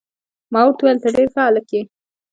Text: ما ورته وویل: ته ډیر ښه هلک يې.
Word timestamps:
ما 0.51 0.59
ورته 0.65 0.81
وویل: 0.83 0.99
ته 1.03 1.09
ډیر 1.15 1.27
ښه 1.33 1.41
هلک 1.47 1.67
يې. 1.75 1.81